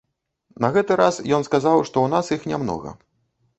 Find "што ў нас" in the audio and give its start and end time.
1.91-2.35